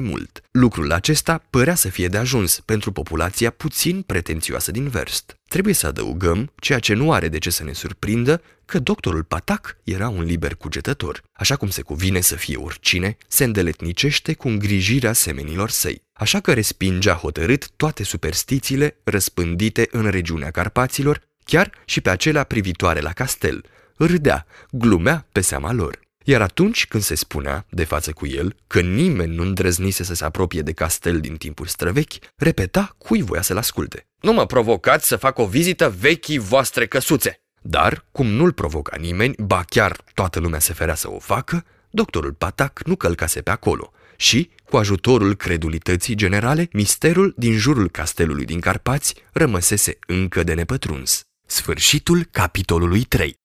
mult. 0.00 0.42
Lucrul 0.50 0.92
acesta 0.92 1.44
părea 1.50 1.74
să 1.74 1.88
fie 1.88 2.08
de 2.08 2.16
ajuns 2.16 2.60
pentru 2.64 2.92
populația 2.92 3.50
puțin 3.50 4.02
pretențioasă 4.02 4.70
din 4.70 4.88
verst. 4.88 5.34
Trebuie 5.48 5.74
să 5.74 5.86
adăugăm, 5.86 6.52
ceea 6.56 6.78
ce 6.78 6.94
nu 6.94 7.12
are 7.12 7.28
de 7.28 7.38
ce 7.38 7.50
să 7.50 7.64
ne 7.64 7.72
surprindă, 7.72 8.42
că 8.64 8.78
doctorul 8.78 9.22
Patac 9.22 9.76
era 9.84 10.08
un 10.08 10.22
liber 10.22 10.54
cugetător. 10.54 11.22
Așa 11.32 11.56
cum 11.56 11.68
se 11.68 11.82
cuvine 11.82 12.20
să 12.20 12.34
fie 12.34 12.56
oricine, 12.56 13.16
se 13.28 13.44
îndeletnicește 13.44 14.34
cu 14.34 14.48
îngrijirea 14.48 15.12
semenilor 15.12 15.70
săi. 15.70 16.02
Așa 16.12 16.40
că 16.40 16.52
respingea 16.52 17.14
hotărât 17.14 17.70
toate 17.76 18.02
superstițiile 18.02 18.96
răspândite 19.04 19.88
în 19.90 20.10
regiunea 20.10 20.50
Carpaților, 20.50 21.20
chiar 21.44 21.70
și 21.84 22.00
pe 22.00 22.10
acelea 22.10 22.44
privitoare 22.44 23.00
la 23.00 23.12
castel. 23.12 23.64
Râdea, 23.96 24.46
glumea 24.70 25.26
pe 25.32 25.40
seama 25.40 25.72
lor. 25.72 26.00
Iar 26.24 26.42
atunci 26.42 26.86
când 26.86 27.02
se 27.02 27.14
spunea, 27.14 27.66
de 27.70 27.84
față 27.84 28.12
cu 28.12 28.26
el, 28.26 28.56
că 28.66 28.80
nimeni 28.80 29.34
nu 29.34 29.42
îndrăznise 29.42 30.02
să 30.02 30.14
se 30.14 30.24
apropie 30.24 30.62
de 30.62 30.72
castel 30.72 31.20
din 31.20 31.36
timpuri 31.36 31.70
străvechi, 31.70 32.14
repeta 32.36 32.94
cui 32.98 33.22
voia 33.22 33.42
să-l 33.42 33.56
asculte. 33.56 34.06
Nu 34.20 34.32
mă 34.32 34.46
provocați 34.46 35.06
să 35.06 35.16
fac 35.16 35.38
o 35.38 35.46
vizită 35.46 35.94
vechii 35.98 36.38
voastre 36.38 36.86
căsuțe! 36.86 37.42
Dar, 37.62 38.04
cum 38.12 38.26
nu-l 38.26 38.52
provoca 38.52 38.96
nimeni, 38.96 39.34
ba 39.38 39.64
chiar 39.68 39.96
toată 40.14 40.40
lumea 40.40 40.58
se 40.58 40.72
ferea 40.72 40.94
să 40.94 41.10
o 41.10 41.18
facă, 41.18 41.64
doctorul 41.90 42.32
Patac 42.32 42.80
nu 42.84 42.96
călcase 42.96 43.40
pe 43.40 43.50
acolo 43.50 43.92
și, 44.16 44.50
cu 44.64 44.76
ajutorul 44.76 45.34
credulității 45.34 46.14
generale, 46.14 46.68
misterul 46.72 47.34
din 47.36 47.56
jurul 47.56 47.90
castelului 47.90 48.44
din 48.44 48.60
Carpați 48.60 49.14
rămăsese 49.32 49.98
încă 50.06 50.42
de 50.42 50.54
nepătruns. 50.54 51.24
Sfârșitul 51.46 52.24
capitolului 52.30 53.02
3 53.02 53.39